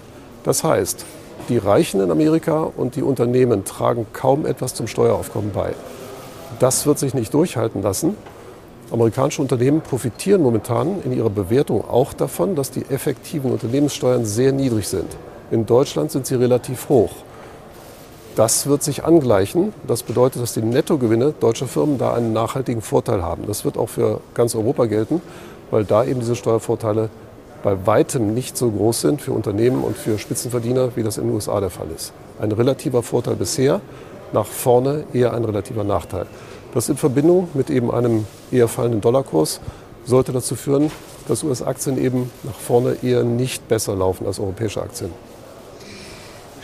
Das 0.44 0.62
heißt, 0.62 1.04
die 1.49 1.58
Reichen 1.58 2.00
in 2.00 2.12
Amerika 2.12 2.70
und 2.76 2.94
die 2.94 3.02
Unternehmen 3.02 3.64
tragen 3.64 4.06
kaum 4.12 4.46
etwas 4.46 4.73
zum 4.75 4.87
Steueraufkommen 4.87 5.50
bei. 5.52 5.75
Das 6.61 6.87
wird 6.87 6.99
sich 6.99 7.14
nicht 7.14 7.32
durchhalten 7.34 7.82
lassen. 7.82 8.16
Amerikanische 8.92 9.42
Unternehmen 9.42 9.80
profitieren 9.80 10.42
momentan 10.42 11.02
in 11.02 11.12
ihrer 11.12 11.30
Bewertung 11.30 11.88
auch 11.88 12.12
davon, 12.12 12.54
dass 12.54 12.70
die 12.70 12.84
effektiven 12.90 13.50
Unternehmenssteuern 13.50 14.25
sehr 14.25 14.52
niedrig 14.52 14.88
sind. 14.88 15.16
In 15.50 15.66
Deutschland 15.66 16.11
sind 16.11 16.26
sie 16.26 16.34
relativ 16.34 16.88
hoch. 16.88 17.11
Das 18.37 18.66
wird 18.66 18.82
sich 18.82 19.04
angleichen. 19.04 19.73
Das 19.87 20.02
bedeutet, 20.02 20.42
dass 20.42 20.54
die 20.54 20.62
Nettogewinne 20.62 21.34
deutscher 21.38 21.66
Firmen 21.66 21.99
da 21.99 22.14
einen 22.14 22.32
nachhaltigen 22.32 22.82
Vorteil 22.82 23.23
haben. 23.23 23.46
Das 23.46 23.64
wird 23.64 23.78
auch 23.78 23.88
für 23.88 24.20
ganz 24.34 24.54
Europa 24.54 24.87
gelten, 24.87 25.23
weil 25.70 25.84
da 25.84 26.04
eben 26.04 26.20
diese 26.20 26.37
Steuervorteile 26.37 27.11
bei 27.62 27.87
weitem 27.87 28.34
nicht 28.34 28.56
so 28.56 28.70
groß 28.70 29.00
sind 29.00 29.23
für 29.23 29.32
Unternehmen 29.32 29.82
und 29.82 29.96
für 29.96 30.18
Spitzenverdiener, 30.18 30.96
wie 30.96 31.02
das 31.02 31.16
in 31.16 31.25
den 31.25 31.34
USA 31.34 31.61
der 31.61 31.70
Fall 31.70 31.87
ist. 31.94 32.12
Ein 32.40 32.52
relativer 32.52 33.02
Vorteil 33.02 33.37
bisher, 33.37 33.80
nach 34.34 34.46
vorne 34.46 35.04
eher 35.14 35.32
ein 35.32 35.44
relativer 35.44 35.84
Nachteil. 35.84 36.26
Das 36.74 36.88
in 36.88 36.96
Verbindung 36.96 37.48
mit 37.54 37.70
eben 37.70 37.90
einem 37.90 38.26
eher 38.50 38.68
fallenden 38.68 39.00
Dollarkurs 39.00 39.60
sollte 40.04 40.32
dazu 40.32 40.56
führen, 40.56 40.90
dass 41.28 41.42
US-Aktien 41.42 41.96
eben 41.96 42.30
nach 42.42 42.54
vorne 42.54 42.98
eher 43.02 43.24
nicht 43.24 43.66
besser 43.68 43.94
laufen 43.94 44.26
als 44.26 44.38
europäische 44.38 44.82
Aktien. 44.82 45.10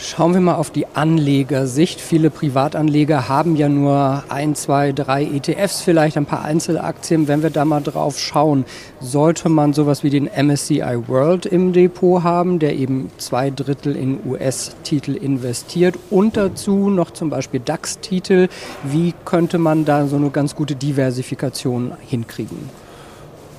Schauen 0.03 0.33
wir 0.33 0.41
mal 0.41 0.55
auf 0.55 0.71
die 0.71 0.87
Anlegersicht. 0.87 2.01
Viele 2.01 2.31
Privatanleger 2.31 3.29
haben 3.29 3.55
ja 3.55 3.69
nur 3.69 4.25
ein, 4.31 4.55
zwei, 4.55 4.93
drei 4.93 5.25
ETFs, 5.25 5.83
vielleicht 5.83 6.17
ein 6.17 6.25
paar 6.25 6.43
Einzelaktien. 6.43 7.29
Wenn 7.29 7.43
wir 7.43 7.51
da 7.51 7.67
mal 7.67 7.83
drauf 7.83 8.19
schauen, 8.19 8.65
sollte 9.01 9.51
man 9.51 9.75
sowas 9.75 10.03
wie 10.03 10.09
den 10.09 10.25
MSCI 10.25 11.07
World 11.07 11.45
im 11.45 11.75
Depot 11.75 12.23
haben, 12.23 12.59
der 12.59 12.77
eben 12.77 13.11
zwei 13.19 13.51
Drittel 13.51 13.95
in 13.95 14.21
US-Titel 14.25 15.17
investiert 15.17 15.97
und 16.09 16.35
dazu 16.35 16.89
noch 16.89 17.11
zum 17.11 17.29
Beispiel 17.29 17.61
DAX-Titel. 17.61 18.49
Wie 18.83 19.13
könnte 19.27 19.59
man 19.59 19.85
da 19.85 20.07
so 20.07 20.17
eine 20.17 20.31
ganz 20.31 20.57
gute 20.57 20.77
Diversifikation 20.77 21.93
hinkriegen? 22.09 22.71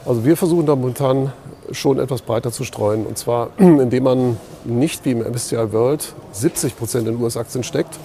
Also 0.04 0.26
wir 0.26 0.36
versuchen 0.36 0.66
da 0.66 0.76
momentan 0.76 1.32
schon 1.72 2.00
etwas 2.00 2.22
breiter 2.22 2.52
zu 2.52 2.64
streuen. 2.64 3.06
Und 3.06 3.18
zwar, 3.18 3.50
indem 3.58 4.04
man 4.04 4.38
nicht 4.64 5.06
wie 5.06 5.12
im 5.12 5.20
MSCI 5.20 5.72
World 5.72 6.14
70 6.32 6.78
Prozent 6.78 7.08
in 7.08 7.22
US-Aktien 7.22 7.64
steckt 7.64 8.00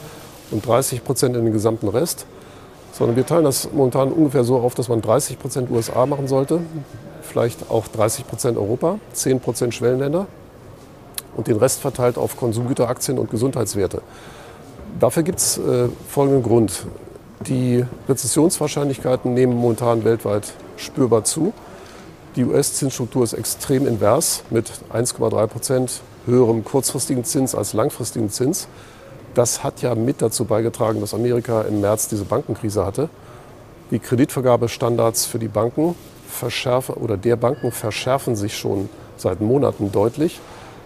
und 0.51 0.67
30 0.67 1.05
Prozent 1.05 1.37
in 1.37 1.45
den 1.45 1.53
gesamten 1.53 1.89
Rest, 1.89 2.27
sondern 2.93 3.17
wir 3.17 3.27
teilen 3.27 3.45
das 3.45 3.69
momentan 3.73 4.11
ungefähr 4.13 4.45
so 4.45 4.57
auf, 4.57 4.75
dass 4.75 4.89
man 4.89 5.03
30 5.03 5.39
Prozent 5.39 5.71
USA 5.71 6.07
machen 6.07 6.29
sollte, 6.29 6.61
vielleicht 7.23 7.71
auch 7.71 7.87
30 7.89 8.27
Prozent 8.27 8.57
Europa, 8.57 8.99
10 9.13 9.41
Prozent 9.41 9.75
Schwellenländer 9.75 10.27
und 11.37 11.47
den 11.49 11.57
Rest 11.57 11.81
verteilt 11.81 12.17
auf 12.17 12.37
Konsumgüteraktien 12.37 13.19
und 13.19 13.31
Gesundheitswerte. 13.31 14.01
Dafür 14.99 15.23
gibt 15.23 15.39
es 15.39 15.59
äh, 15.59 15.89
folgenden 16.09 16.43
Grund. 16.43 16.87
Die 17.47 17.85
Rezessionswahrscheinlichkeiten 18.09 19.35
nehmen 19.35 19.55
momentan 19.55 20.05
weltweit 20.05 20.55
spürbar 20.79 21.25
zu. 21.25 21.53
Die 22.37 22.45
US-Zinsstruktur 22.45 23.25
ist 23.25 23.33
extrem 23.33 23.87
invers 23.87 24.43
mit 24.51 24.71
1,3 24.93 25.47
Prozent 25.47 26.01
höherem 26.27 26.65
kurzfristigen 26.65 27.25
Zins 27.25 27.55
als 27.55 27.73
langfristigen 27.73 28.29
Zins. 28.29 28.69
Das 29.33 29.65
hat 29.65 29.81
ja 29.81 29.95
mit 29.95 30.21
dazu 30.21 30.45
beigetragen, 30.45 31.01
dass 31.01 31.15
Amerika 31.15 31.63
im 31.63 31.81
März 31.81 32.09
diese 32.09 32.27
Bankenkrise 32.27 32.85
hatte. 32.85 33.09
Die 33.91 33.99
Kreditvergabestandards 33.99 35.25
für 35.25 35.39
die 35.39 35.49
Banken 35.49 35.95
verschärfen 36.29 36.97
oder 36.97 37.17
der 37.17 37.37
Banken 37.37 37.73
verschärfen 37.73 38.37
sich 38.37 38.55
schon 38.55 38.91
seit 39.17 39.41
Monaten 39.41 39.91
deutlich, 39.91 40.39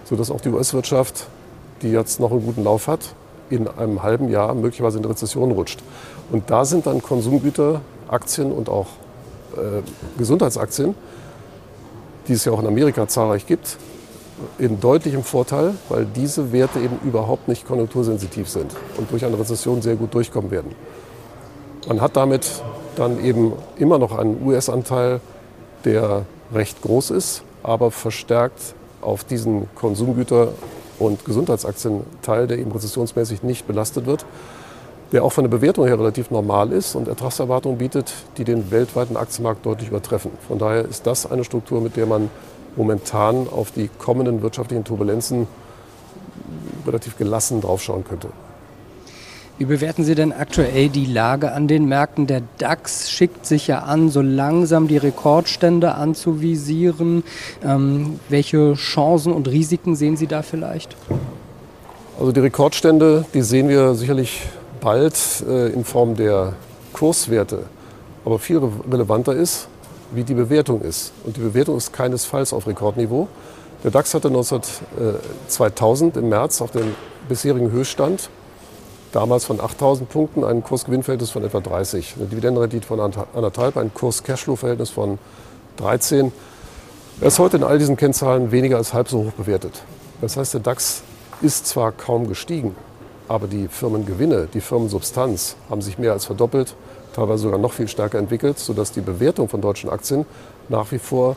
sodass 0.04 0.30
auch 0.30 0.40
die 0.40 0.50
US-Wirtschaft, 0.50 1.26
die 1.82 1.90
jetzt 1.90 2.20
noch 2.20 2.30
einen 2.30 2.44
guten 2.44 2.62
Lauf 2.62 2.86
hat, 2.86 3.16
in 3.48 3.66
einem 3.66 4.04
halben 4.04 4.28
Jahr 4.28 4.54
möglicherweise 4.54 4.98
in 4.98 5.04
Rezession 5.04 5.50
rutscht. 5.50 5.80
Und 6.30 6.48
da 6.48 6.64
sind 6.64 6.86
dann 6.86 7.02
Konsumgüter, 7.02 7.80
Aktien 8.06 8.52
und 8.52 8.68
auch 8.68 8.86
äh, 9.56 9.82
Gesundheitsaktien 10.16 10.94
die 12.30 12.34
es 12.34 12.44
ja 12.44 12.52
auch 12.52 12.60
in 12.60 12.66
Amerika 12.68 13.08
zahlreich 13.08 13.44
gibt, 13.44 13.76
in 14.58 14.78
deutlichem 14.78 15.24
Vorteil, 15.24 15.74
weil 15.88 16.06
diese 16.06 16.52
Werte 16.52 16.78
eben 16.78 17.00
überhaupt 17.04 17.48
nicht 17.48 17.66
konjunktursensitiv 17.66 18.48
sind 18.48 18.70
und 18.96 19.10
durch 19.10 19.24
eine 19.24 19.38
Rezession 19.38 19.82
sehr 19.82 19.96
gut 19.96 20.14
durchkommen 20.14 20.52
werden. 20.52 20.76
Man 21.88 22.00
hat 22.00 22.16
damit 22.16 22.62
dann 22.94 23.22
eben 23.22 23.52
immer 23.76 23.98
noch 23.98 24.16
einen 24.16 24.46
US-Anteil, 24.46 25.20
der 25.84 26.24
recht 26.54 26.80
groß 26.82 27.10
ist, 27.10 27.42
aber 27.64 27.90
verstärkt 27.90 28.74
auf 29.00 29.24
diesen 29.24 29.68
Konsumgüter- 29.74 30.52
und 31.00 31.24
Gesundheitsaktienteil, 31.24 32.46
der 32.46 32.58
eben 32.58 32.70
rezessionsmäßig 32.70 33.42
nicht 33.42 33.66
belastet 33.66 34.06
wird 34.06 34.24
der 35.12 35.24
auch 35.24 35.32
von 35.32 35.44
der 35.44 35.50
Bewertung 35.50 35.86
her 35.86 35.98
relativ 35.98 36.30
normal 36.30 36.72
ist 36.72 36.94
und 36.94 37.08
Ertragserwartungen 37.08 37.78
bietet, 37.78 38.12
die 38.36 38.44
den 38.44 38.70
weltweiten 38.70 39.16
Aktienmarkt 39.16 39.66
deutlich 39.66 39.88
übertreffen. 39.88 40.30
Von 40.46 40.58
daher 40.58 40.84
ist 40.84 41.06
das 41.06 41.30
eine 41.30 41.44
Struktur, 41.44 41.80
mit 41.80 41.96
der 41.96 42.06
man 42.06 42.30
momentan 42.76 43.48
auf 43.48 43.72
die 43.72 43.90
kommenden 43.98 44.42
wirtschaftlichen 44.42 44.84
Turbulenzen 44.84 45.48
relativ 46.86 47.16
gelassen 47.18 47.60
draufschauen 47.60 48.04
könnte. 48.04 48.28
Wie 49.58 49.66
bewerten 49.66 50.04
Sie 50.04 50.14
denn 50.14 50.32
aktuell 50.32 50.88
die 50.88 51.04
Lage 51.04 51.52
an 51.52 51.68
den 51.68 51.84
Märkten? 51.84 52.26
Der 52.26 52.40
DAX 52.56 53.10
schickt 53.10 53.44
sich 53.44 53.66
ja 53.66 53.80
an, 53.80 54.08
so 54.08 54.22
langsam 54.22 54.88
die 54.88 54.96
Rekordstände 54.96 55.96
anzuvisieren. 55.96 57.24
Ähm, 57.62 58.18
welche 58.30 58.72
Chancen 58.72 59.34
und 59.34 59.48
Risiken 59.48 59.96
sehen 59.96 60.16
Sie 60.16 60.26
da 60.26 60.40
vielleicht? 60.40 60.96
Also 62.18 62.32
die 62.32 62.40
Rekordstände, 62.40 63.26
die 63.34 63.42
sehen 63.42 63.68
wir 63.68 63.94
sicherlich 63.94 64.44
bald 64.80 65.16
äh, 65.48 65.68
in 65.68 65.84
Form 65.84 66.16
der 66.16 66.54
Kurswerte. 66.92 67.64
Aber 68.24 68.38
viel 68.38 68.60
relevanter 68.90 69.34
ist, 69.34 69.68
wie 70.12 70.24
die 70.24 70.34
Bewertung 70.34 70.82
ist. 70.82 71.12
Und 71.24 71.36
die 71.36 71.40
Bewertung 71.40 71.76
ist 71.76 71.92
keinesfalls 71.92 72.52
auf 72.52 72.66
Rekordniveau. 72.66 73.28
Der 73.84 73.90
DAX 73.90 74.12
hatte 74.12 74.30
19, 74.30 74.58
äh, 74.58 74.62
2000 75.48 76.16
im 76.18 76.28
März 76.28 76.60
auf 76.60 76.70
den 76.70 76.94
bisherigen 77.28 77.70
Höchststand, 77.70 78.28
damals 79.12 79.44
von 79.44 79.60
8000 79.60 80.08
Punkten, 80.08 80.44
ein 80.44 80.62
Kursgewinnverhältnis 80.62 81.30
von 81.30 81.44
etwa 81.44 81.60
30, 81.60 82.16
eine 82.18 82.26
Dividendenrendite 82.26 82.86
von 82.86 83.00
anderthalb, 83.00 83.76
ein 83.76 83.94
Kurs-Cashflow-Verhältnis 83.94 84.90
von 84.90 85.18
13. 85.76 86.32
Er 87.20 87.26
ist 87.28 87.38
heute 87.38 87.56
in 87.56 87.64
all 87.64 87.78
diesen 87.78 87.96
Kennzahlen 87.96 88.52
weniger 88.52 88.76
als 88.76 88.92
halb 88.92 89.08
so 89.08 89.24
hoch 89.24 89.32
bewertet. 89.32 89.82
Das 90.20 90.36
heißt, 90.36 90.54
der 90.54 90.60
DAX 90.60 91.02
ist 91.40 91.66
zwar 91.66 91.92
kaum 91.92 92.28
gestiegen, 92.28 92.76
aber 93.30 93.46
die 93.46 93.68
Firmengewinne, 93.68 94.48
die 94.52 94.60
Firmensubstanz 94.60 95.54
haben 95.70 95.82
sich 95.82 95.98
mehr 95.98 96.12
als 96.12 96.24
verdoppelt, 96.24 96.74
teilweise 97.14 97.44
sogar 97.44 97.60
noch 97.60 97.72
viel 97.72 97.86
stärker 97.86 98.18
entwickelt, 98.18 98.58
sodass 98.58 98.90
die 98.90 99.02
Bewertung 99.02 99.48
von 99.48 99.60
deutschen 99.60 99.88
Aktien 99.88 100.26
nach 100.68 100.90
wie 100.90 100.98
vor 100.98 101.36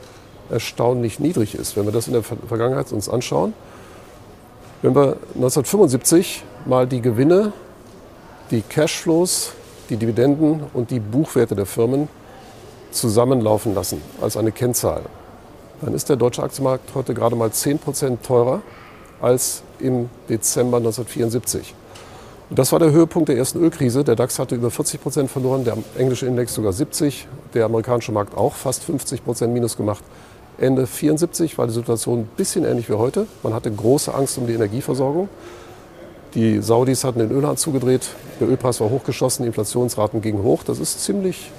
erstaunlich 0.50 1.20
niedrig 1.20 1.54
ist. 1.54 1.78
Wenn 1.78 1.86
wir 1.86 1.92
das 1.92 2.08
in 2.08 2.14
der 2.14 2.24
Vergangenheit 2.24 2.92
uns 2.92 3.10
anschauen, 3.10 3.54
wenn 4.82 4.96
wir 4.96 5.18
1975 5.36 6.44
mal 6.66 6.88
die 6.88 7.00
Gewinne, 7.00 7.54
die 8.50 8.64
Cashflows, 8.64 9.52
die 9.92 9.98
Dividenden 9.98 10.64
und 10.74 10.90
die 10.90 11.00
Buchwerte 11.00 11.56
der 11.56 11.68
Firmen 11.68 12.10
zusammenlaufen 12.90 13.76
lassen 13.76 14.02
als 14.20 14.36
eine 14.36 14.52
Kennzahl, 14.52 15.04
dann 15.82 15.94
ist 15.94 16.10
der 16.10 16.16
deutsche 16.16 16.42
Aktienmarkt 16.42 16.96
heute 16.96 17.14
gerade 17.14 17.36
mal 17.36 17.52
10 17.52 17.78
Prozent 17.78 18.24
teurer 18.24 18.64
als 19.22 19.62
im 19.78 20.10
Dezember 20.28 20.78
1974. 20.78 21.76
Und 22.50 22.60
das 22.60 22.72
war 22.72 22.80
der 22.80 22.92
Höhepunkt 22.92 23.30
der 23.30 23.38
ersten 23.38 23.60
Ölkrise. 23.60 24.04
Der 24.04 24.16
DAX 24.16 24.38
hatte 24.38 24.56
über 24.56 24.70
40 24.70 25.02
Prozent 25.02 25.32
verloren, 25.32 25.64
der 25.64 25.78
englische 25.98 26.26
Index 26.26 26.54
sogar 26.54 26.74
70, 26.74 27.28
der 27.54 27.66
amerikanische 27.66 28.12
Markt 28.12 28.38
auch 28.38 28.54
fast 28.54 28.84
50 28.84 29.24
Prozent 29.24 29.54
minus 29.54 29.78
gemacht. 29.78 30.04
Ende 30.58 30.86
74 30.86 31.58
war 31.58 31.68
die 31.68 31.74
Situation 31.74 32.20
ein 32.20 32.30
bisschen 32.38 32.64
ähnlich 32.64 32.90
wie 32.90 32.94
heute. 32.94 33.26
Man 33.42 33.54
hatte 33.54 33.72
große 33.72 34.14
Angst 34.14 34.38
um 34.38 34.46
die 34.46 34.54
Energieversorgung. 34.54 35.30
Die 36.36 36.62
Saudis 36.62 37.04
hatten 37.04 37.20
den 37.20 37.32
Ölhahn 37.32 37.58
zugedreht, 37.58 38.10
der 38.40 38.50
Ölpreis 38.50 38.82
war 38.82 38.90
hochgeschossen, 38.90 39.44
die 39.44 39.48
Inflationsraten 39.48 40.22
gingen 40.22 40.44
hoch. 40.44 40.64
Das 40.64 40.80
ist 40.80 41.04
ziemlich 41.04 41.52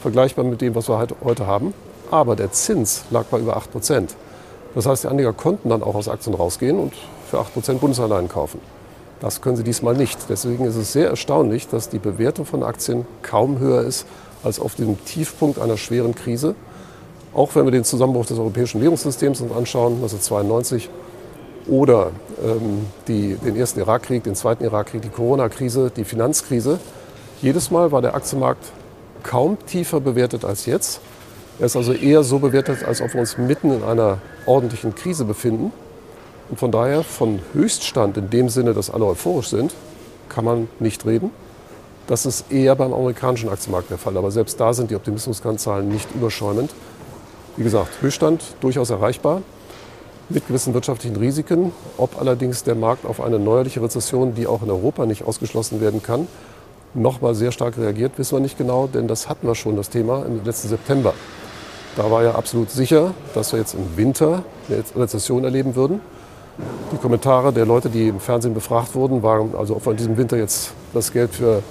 vergleichbar 0.00 0.44
mit 0.44 0.60
dem, 0.60 0.74
was 0.74 0.88
wir 0.88 1.04
heute 1.24 1.46
haben. 1.46 1.74
Aber 2.10 2.36
der 2.36 2.52
Zins 2.52 3.04
lag 3.10 3.24
bei 3.24 3.38
über 3.38 3.56
8 3.56 3.72
Prozent. 3.72 4.14
Das 4.74 4.86
heißt, 4.86 5.04
die 5.04 5.08
Anleger 5.08 5.32
konnten 5.32 5.68
dann 5.68 5.82
auch 5.82 5.94
aus 5.94 6.08
Aktien 6.08 6.34
rausgehen 6.34 6.78
und 6.78 6.94
für 7.30 7.38
8 7.40 7.52
Prozent 7.52 7.80
Bundesanleihen 7.80 8.28
kaufen. 8.28 8.60
Das 9.22 9.40
können 9.40 9.56
sie 9.56 9.62
diesmal 9.62 9.94
nicht. 9.94 10.18
Deswegen 10.28 10.64
ist 10.64 10.74
es 10.74 10.92
sehr 10.92 11.08
erstaunlich, 11.08 11.68
dass 11.68 11.88
die 11.88 12.00
Bewertung 12.00 12.44
von 12.44 12.64
Aktien 12.64 13.06
kaum 13.22 13.60
höher 13.60 13.82
ist 13.82 14.04
als 14.42 14.58
auf 14.58 14.74
dem 14.74 15.02
Tiefpunkt 15.04 15.60
einer 15.60 15.76
schweren 15.76 16.16
Krise. 16.16 16.56
Auch 17.32 17.54
wenn 17.54 17.64
wir 17.64 17.70
den 17.70 17.84
Zusammenbruch 17.84 18.26
des 18.26 18.38
europäischen 18.38 18.82
Währungssystems 18.82 19.40
uns 19.40 19.52
anschauen, 19.52 19.94
1992, 19.94 20.90
oder 21.68 22.10
ähm, 22.44 22.86
die, 23.06 23.36
den 23.36 23.54
ersten 23.54 23.78
Irakkrieg, 23.78 24.24
den 24.24 24.34
zweiten 24.34 24.64
Irakkrieg, 24.64 25.02
die 25.02 25.08
Corona-Krise, 25.08 25.92
die 25.94 26.02
Finanzkrise. 26.02 26.80
Jedes 27.40 27.70
Mal 27.70 27.92
war 27.92 28.02
der 28.02 28.16
Aktienmarkt 28.16 28.72
kaum 29.22 29.56
tiefer 29.66 30.00
bewertet 30.00 30.44
als 30.44 30.66
jetzt. 30.66 31.00
Er 31.60 31.66
ist 31.66 31.76
also 31.76 31.92
eher 31.92 32.24
so 32.24 32.40
bewertet, 32.40 32.82
als 32.84 33.00
ob 33.00 33.14
wir 33.14 33.20
uns 33.20 33.38
mitten 33.38 33.70
in 33.70 33.84
einer 33.84 34.18
ordentlichen 34.46 34.96
Krise 34.96 35.24
befinden. 35.24 35.72
Und 36.52 36.58
von 36.58 36.70
daher 36.70 37.02
von 37.02 37.40
Höchststand 37.54 38.18
in 38.18 38.28
dem 38.28 38.50
Sinne, 38.50 38.74
dass 38.74 38.90
alle 38.90 39.06
euphorisch 39.06 39.48
sind, 39.48 39.72
kann 40.28 40.44
man 40.44 40.68
nicht 40.80 41.06
reden. 41.06 41.30
Das 42.06 42.26
ist 42.26 42.52
eher 42.52 42.76
beim 42.76 42.92
amerikanischen 42.92 43.48
Aktienmarkt 43.48 43.88
der 43.88 43.96
Fall. 43.96 44.18
Aber 44.18 44.30
selbst 44.30 44.60
da 44.60 44.74
sind 44.74 44.90
die 44.90 44.96
Optimismuskennzahlen 44.96 45.88
nicht 45.88 46.14
überschäumend. 46.14 46.74
Wie 47.56 47.64
gesagt, 47.64 48.02
Höchststand 48.02 48.42
durchaus 48.60 48.90
erreichbar 48.90 49.40
mit 50.28 50.46
gewissen 50.46 50.74
wirtschaftlichen 50.74 51.16
Risiken. 51.16 51.72
Ob 51.96 52.20
allerdings 52.20 52.64
der 52.64 52.74
Markt 52.74 53.06
auf 53.06 53.22
eine 53.22 53.38
neuerliche 53.38 53.80
Rezession, 53.80 54.34
die 54.34 54.46
auch 54.46 54.62
in 54.62 54.70
Europa 54.70 55.06
nicht 55.06 55.24
ausgeschlossen 55.24 55.80
werden 55.80 56.02
kann, 56.02 56.28
nochmal 56.92 57.34
sehr 57.34 57.52
stark 57.52 57.78
reagiert, 57.78 58.18
wissen 58.18 58.36
wir 58.36 58.40
nicht 58.40 58.58
genau, 58.58 58.88
denn 58.88 59.08
das 59.08 59.26
hatten 59.26 59.46
wir 59.46 59.54
schon, 59.54 59.74
das 59.76 59.88
Thema, 59.88 60.26
im 60.26 60.44
letzten 60.44 60.68
September. 60.68 61.14
Da 61.96 62.10
war 62.10 62.22
ja 62.22 62.34
absolut 62.34 62.70
sicher, 62.70 63.14
dass 63.32 63.52
wir 63.52 63.58
jetzt 63.58 63.72
im 63.72 63.96
Winter 63.96 64.44
eine 64.68 64.84
Rezession 65.02 65.44
erleben 65.44 65.76
würden. 65.76 66.02
Die 66.92 66.96
Kommentare 66.98 67.52
der 67.52 67.64
Leute, 67.64 67.88
die 67.88 68.08
im 68.08 68.20
Fernsehen 68.20 68.54
befragt 68.54 68.94
wurden, 68.94 69.22
waren, 69.22 69.54
also 69.56 69.76
ob 69.76 69.86
wir 69.86 69.92
in 69.92 69.96
diesem 69.96 70.16
Winter 70.16 70.36
jetzt 70.36 70.72
das 70.92 71.12
Geld 71.12 71.34
für 71.34 71.62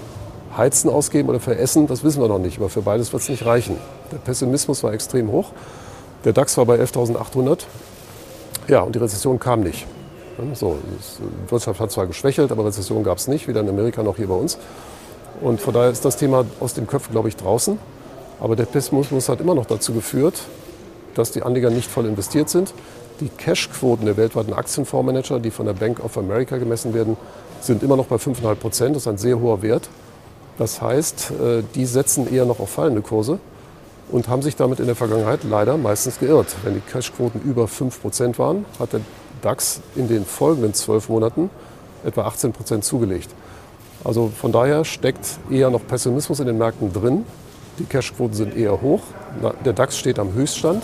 Heizen 0.58 0.90
ausgeben 0.90 1.30
oder 1.30 1.40
für 1.40 1.58
Essen, 1.58 1.88
das 1.88 2.04
wissen 2.04 2.22
wir 2.22 2.28
noch 2.28 2.40
nicht. 2.40 2.58
Aber 2.58 2.70
für 2.70 2.82
beides 2.82 3.14
wird 3.14 3.24
es 3.24 3.30
nicht 3.30 3.46
reichen. 3.46 3.78
Der 4.12 4.18
Pessimismus 4.18 4.84
war 4.84 4.94
extrem 4.94 5.32
hoch. 5.32 5.52
Der 6.26 6.34
DAX 6.34 6.58
war 6.58 6.66
bei 6.66 6.80
11.800. 6.80 7.60
Ja, 8.68 8.82
und 8.82 8.96
die 8.96 9.00
Rezession 9.00 9.40
kam 9.40 9.62
nicht. 9.62 9.86
So, 10.54 10.78
die 11.20 11.52
Wirtschaft 11.52 11.80
hat 11.80 11.92
zwar 11.92 12.08
geschwächelt, 12.08 12.52
aber 12.52 12.66
Rezession 12.66 13.04
gab 13.04 13.18
es 13.18 13.28
nicht, 13.28 13.48
weder 13.48 13.62
in 13.62 13.70
Amerika 13.70 14.02
noch 14.02 14.18
hier 14.18 14.28
bei 14.28 14.36
uns. 14.36 14.58
Und 15.42 15.62
von 15.62 15.74
daher 15.74 15.92
ist 15.92 16.04
das 16.04 16.18
Thema 16.18 16.46
aus 16.60 16.74
den 16.74 16.88
Köpfen, 16.88 17.12
glaube 17.12 17.28
ich, 17.30 17.36
draußen. 17.36 17.78
Aber 18.40 18.56
der 18.56 18.66
Pessimismus 18.66 19.30
hat 19.30 19.40
immer 19.40 19.56
noch 19.56 19.66
dazu 19.66 19.94
geführt, 19.94 20.42
dass 21.16 21.32
die 21.32 21.44
Anleger 21.44 21.70
nicht 21.70 21.90
voll 21.90 22.06
investiert 22.06 22.50
sind. 22.50 22.74
Die 23.22 23.30
Cashquoten 23.30 24.08
der 24.08 24.18
weltweiten 24.18 24.52
Aktienfondsmanager, 24.52 25.40
die 25.40 25.52
von 25.52 25.68
der 25.68 25.74
Bank 25.74 26.04
of 26.04 26.18
America 26.18 26.58
gemessen 26.58 26.96
werden, 26.96 27.18
sind 27.62 27.84
immer 27.84 27.96
noch 27.96 28.08
bei 28.08 28.16
5,5 28.16 28.56
Prozent. 28.56 28.96
Das 28.96 29.04
ist 29.04 29.08
ein 29.08 29.20
sehr 29.20 29.40
hoher 29.40 29.62
Wert. 29.62 29.90
Das 30.58 30.82
heißt, 30.82 31.32
äh, 31.32 31.64
die 31.76 31.86
setzen 31.86 32.34
eher 32.34 32.46
noch 32.46 32.60
auf 32.60 32.72
fallende 32.72 33.04
Kurse 33.04 33.38
und 34.12 34.28
haben 34.28 34.42
sich 34.42 34.56
damit 34.56 34.80
in 34.80 34.88
der 34.88 34.96
Vergangenheit 34.96 35.42
leider 35.44 35.78
meistens 35.78 36.18
geirrt. 36.20 36.48
Wenn 36.64 36.74
die 36.74 36.82
Cashquoten 36.82 37.40
über 37.44 37.68
5 37.68 38.02
Prozent 38.02 38.40
waren, 38.40 38.66
hat 38.80 38.94
der 38.94 39.02
DAX 39.44 39.82
in 39.96 40.08
den 40.08 40.26
folgenden 40.26 40.74
zwölf 40.74 41.08
Monaten 41.08 41.52
etwa 42.04 42.24
18 42.24 42.54
Prozent 42.54 42.84
zugelegt. 42.84 43.30
Also 44.04 44.32
von 44.36 44.52
daher 44.52 44.84
steckt 44.84 45.38
eher 45.52 45.70
noch 45.70 45.86
Pessimismus 45.86 46.40
in 46.40 46.48
den 46.48 46.58
Märkten 46.58 46.92
drin. 46.92 47.24
Die 47.78 47.86
Cashquoten 47.86 48.34
sind 48.34 48.58
eher 48.58 48.82
hoch. 48.82 49.02
Der 49.64 49.74
DAX 49.74 49.96
steht 50.00 50.18
am 50.18 50.34
Höchststand 50.34 50.84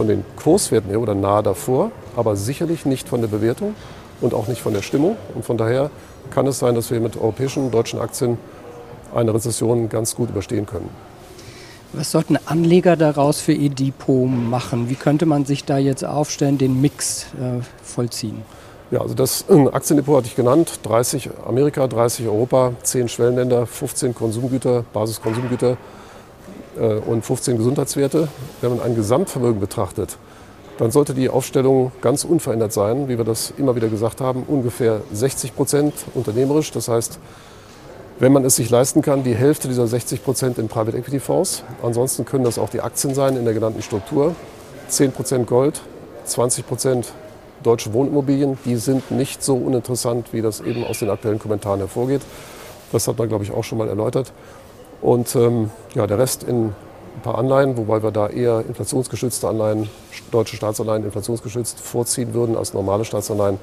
von 0.00 0.08
den 0.08 0.24
Kurswerten 0.42 0.88
her 0.88 0.98
oder 0.98 1.14
nahe 1.14 1.42
davor, 1.42 1.90
aber 2.16 2.34
sicherlich 2.34 2.86
nicht 2.86 3.06
von 3.06 3.20
der 3.20 3.28
Bewertung 3.28 3.74
und 4.22 4.32
auch 4.32 4.48
nicht 4.48 4.62
von 4.62 4.72
der 4.72 4.80
Stimmung. 4.80 5.18
Und 5.34 5.44
von 5.44 5.58
daher 5.58 5.90
kann 6.30 6.46
es 6.46 6.58
sein, 6.58 6.74
dass 6.74 6.90
wir 6.90 7.00
mit 7.00 7.18
europäischen, 7.18 7.70
deutschen 7.70 8.00
Aktien 8.00 8.38
eine 9.14 9.34
Rezession 9.34 9.90
ganz 9.90 10.14
gut 10.14 10.30
überstehen 10.30 10.64
können. 10.64 10.88
Was 11.92 12.12
sollten 12.12 12.38
Anleger 12.46 12.96
daraus 12.96 13.42
für 13.42 13.52
ihr 13.52 13.68
Depot 13.68 14.26
machen? 14.26 14.88
Wie 14.88 14.94
könnte 14.94 15.26
man 15.26 15.44
sich 15.44 15.66
da 15.66 15.76
jetzt 15.76 16.02
aufstellen, 16.02 16.56
den 16.56 16.80
Mix 16.80 17.26
äh, 17.34 17.60
vollziehen? 17.82 18.40
Ja, 18.90 19.02
also 19.02 19.12
das 19.12 19.44
äh, 19.50 19.68
Aktiendepot 19.68 20.16
hatte 20.16 20.28
ich 20.28 20.34
genannt. 20.34 20.80
30 20.84 21.28
Amerika, 21.46 21.86
30 21.86 22.26
Europa, 22.26 22.72
10 22.84 23.10
Schwellenländer, 23.10 23.66
15 23.66 24.14
Konsumgüter, 24.14 24.82
Basiskonsumgüter 24.94 25.76
und 26.76 27.24
15 27.24 27.56
Gesundheitswerte. 27.56 28.28
Wenn 28.60 28.76
man 28.76 28.82
ein 28.82 28.94
Gesamtvermögen 28.94 29.60
betrachtet, 29.60 30.16
dann 30.78 30.90
sollte 30.90 31.12
die 31.12 31.28
Aufstellung 31.28 31.92
ganz 32.00 32.24
unverändert 32.24 32.72
sein, 32.72 33.08
wie 33.08 33.18
wir 33.18 33.24
das 33.24 33.52
immer 33.58 33.76
wieder 33.76 33.88
gesagt 33.88 34.20
haben, 34.20 34.44
ungefähr 34.46 35.02
60 35.12 35.54
Prozent 35.54 35.94
unternehmerisch. 36.14 36.70
Das 36.70 36.88
heißt, 36.88 37.18
wenn 38.18 38.32
man 38.32 38.44
es 38.44 38.56
sich 38.56 38.70
leisten 38.70 39.02
kann, 39.02 39.22
die 39.24 39.34
Hälfte 39.34 39.68
dieser 39.68 39.86
60 39.86 40.24
Prozent 40.24 40.58
in 40.58 40.68
Private 40.68 40.96
Equity 40.96 41.20
Fonds. 41.20 41.64
Ansonsten 41.82 42.24
können 42.24 42.44
das 42.44 42.58
auch 42.58 42.70
die 42.70 42.80
Aktien 42.80 43.14
sein 43.14 43.36
in 43.36 43.44
der 43.44 43.54
genannten 43.54 43.82
Struktur. 43.82 44.34
10 44.88 45.12
Prozent 45.12 45.46
Gold, 45.46 45.80
20 46.24 46.66
Prozent 46.66 47.12
deutsche 47.62 47.92
Wohnimmobilien, 47.92 48.58
die 48.64 48.76
sind 48.76 49.10
nicht 49.10 49.42
so 49.42 49.56
uninteressant, 49.56 50.32
wie 50.32 50.42
das 50.42 50.60
eben 50.60 50.84
aus 50.84 50.98
den 50.98 51.10
aktuellen 51.10 51.38
Kommentaren 51.38 51.80
hervorgeht. 51.80 52.22
Das 52.92 53.06
hat 53.06 53.18
man, 53.18 53.28
glaube 53.28 53.44
ich, 53.44 53.52
auch 53.52 53.64
schon 53.64 53.78
mal 53.78 53.88
erläutert. 53.88 54.32
Und 55.02 55.34
ähm, 55.36 55.70
ja, 55.94 56.06
der 56.06 56.18
Rest 56.18 56.42
in 56.42 56.66
ein 56.66 57.22
paar 57.22 57.38
Anleihen, 57.38 57.76
wobei 57.76 58.02
wir 58.02 58.10
da 58.10 58.28
eher 58.28 58.64
inflationsgeschützte 58.66 59.48
Anleihen, 59.48 59.88
deutsche 60.30 60.56
Staatsanleihen 60.56 61.04
inflationsgeschützt 61.04 61.80
vorziehen 61.80 62.34
würden 62.34 62.56
als 62.56 62.74
normale 62.74 63.04
Staatsanleihen. 63.04 63.58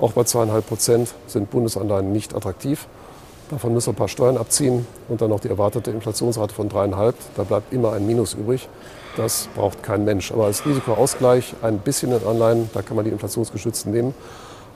Auch 0.00 0.12
bei 0.12 0.24
zweieinhalb 0.24 0.66
Prozent 0.66 1.14
sind 1.26 1.50
Bundesanleihen 1.50 2.12
nicht 2.12 2.34
attraktiv. 2.34 2.86
Davon 3.50 3.74
müssen 3.74 3.88
wir 3.88 3.92
ein 3.92 3.96
paar 3.96 4.08
Steuern 4.08 4.38
abziehen 4.38 4.86
und 5.08 5.20
dann 5.20 5.28
noch 5.28 5.40
die 5.40 5.48
erwartete 5.48 5.90
Inflationsrate 5.90 6.54
von 6.54 6.68
dreieinhalb. 6.68 7.14
Da 7.36 7.42
bleibt 7.42 7.72
immer 7.72 7.92
ein 7.92 8.06
Minus 8.06 8.34
übrig. 8.34 8.68
Das 9.16 9.48
braucht 9.54 9.82
kein 9.82 10.04
Mensch. 10.04 10.32
Aber 10.32 10.46
als 10.46 10.64
Risikoausgleich 10.64 11.54
ein 11.60 11.78
bisschen 11.78 12.12
in 12.12 12.26
Anleihen, 12.26 12.70
da 12.72 12.80
kann 12.80 12.96
man 12.96 13.04
die 13.04 13.10
inflationsgeschützten 13.10 13.92
nehmen. 13.92 14.14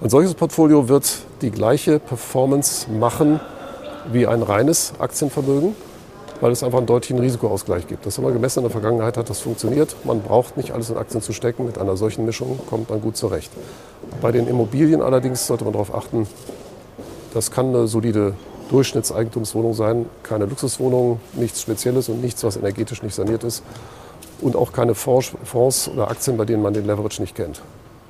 Ein 0.02 0.10
solches 0.10 0.34
Portfolio 0.34 0.90
wird 0.90 1.10
die 1.40 1.50
gleiche 1.50 1.98
Performance 1.98 2.90
machen 2.90 3.40
wie 4.12 4.26
ein 4.26 4.42
reines 4.42 4.92
Aktienvermögen, 4.98 5.74
weil 6.40 6.52
es 6.52 6.62
einfach 6.62 6.78
einen 6.78 6.86
deutlichen 6.86 7.18
Risikoausgleich 7.18 7.86
gibt. 7.86 8.06
Das 8.06 8.18
haben 8.18 8.24
wir 8.24 8.32
gemessen 8.32 8.60
in 8.60 8.64
der 8.64 8.70
Vergangenheit, 8.70 9.16
hat 9.16 9.30
das 9.30 9.40
funktioniert. 9.40 9.96
Man 10.04 10.22
braucht 10.22 10.56
nicht 10.56 10.72
alles 10.72 10.90
in 10.90 10.96
Aktien 10.96 11.22
zu 11.22 11.32
stecken. 11.32 11.66
Mit 11.66 11.78
einer 11.78 11.96
solchen 11.96 12.24
Mischung 12.24 12.58
kommt 12.68 12.90
man 12.90 13.00
gut 13.00 13.16
zurecht. 13.16 13.50
Bei 14.20 14.32
den 14.32 14.46
Immobilien 14.46 15.02
allerdings 15.02 15.46
sollte 15.46 15.64
man 15.64 15.72
darauf 15.72 15.94
achten, 15.94 16.26
das 17.34 17.50
kann 17.50 17.68
eine 17.68 17.86
solide 17.86 18.34
Durchschnittseigentumswohnung 18.70 19.74
sein, 19.74 20.06
keine 20.22 20.46
Luxuswohnung, 20.46 21.20
nichts 21.34 21.60
Spezielles 21.62 22.08
und 22.08 22.20
nichts, 22.20 22.42
was 22.44 22.56
energetisch 22.56 23.02
nicht 23.02 23.14
saniert 23.14 23.44
ist 23.44 23.62
und 24.40 24.56
auch 24.56 24.72
keine 24.72 24.94
Fonds 24.94 25.88
oder 25.88 26.10
Aktien, 26.10 26.36
bei 26.36 26.44
denen 26.44 26.62
man 26.62 26.74
den 26.74 26.86
Leverage 26.86 27.20
nicht 27.20 27.34
kennt, 27.34 27.62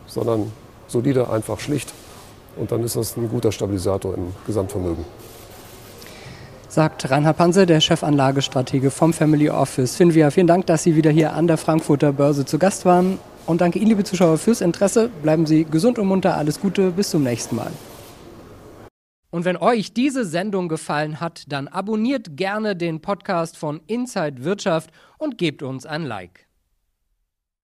sondern 0.06 0.52
solide, 0.88 1.30
einfach 1.30 1.60
schlicht. 1.60 1.92
Und 2.56 2.72
dann 2.72 2.82
ist 2.84 2.96
das 2.96 3.16
ein 3.16 3.28
guter 3.28 3.52
Stabilisator 3.52 4.14
im 4.14 4.32
Gesamtvermögen. 4.46 5.04
Sagt 6.76 7.10
Reinhard 7.10 7.38
Panse, 7.38 7.64
der 7.64 7.80
Chefanlagestratege 7.80 8.90
vom 8.90 9.14
Family 9.14 9.48
Office. 9.48 9.96
Finvia, 9.96 10.30
vielen 10.30 10.46
Dank, 10.46 10.66
dass 10.66 10.82
Sie 10.82 10.94
wieder 10.94 11.10
hier 11.10 11.32
an 11.32 11.46
der 11.46 11.56
Frankfurter 11.56 12.12
Börse 12.12 12.44
zu 12.44 12.58
Gast 12.58 12.84
waren. 12.84 13.18
Und 13.46 13.62
danke 13.62 13.78
Ihnen, 13.78 13.88
liebe 13.88 14.04
Zuschauer, 14.04 14.36
fürs 14.36 14.60
Interesse. 14.60 15.08
Bleiben 15.22 15.46
Sie 15.46 15.64
gesund 15.64 15.98
und 15.98 16.06
munter. 16.06 16.36
Alles 16.36 16.60
Gute. 16.60 16.90
Bis 16.90 17.08
zum 17.08 17.22
nächsten 17.22 17.56
Mal. 17.56 17.70
Und 19.30 19.46
wenn 19.46 19.56
euch 19.56 19.94
diese 19.94 20.26
Sendung 20.26 20.68
gefallen 20.68 21.18
hat, 21.18 21.44
dann 21.48 21.66
abonniert 21.66 22.36
gerne 22.36 22.76
den 22.76 23.00
Podcast 23.00 23.56
von 23.56 23.80
Inside 23.86 24.44
Wirtschaft 24.44 24.90
und 25.16 25.38
gebt 25.38 25.62
uns 25.62 25.86
ein 25.86 26.02
Like. 26.04 26.45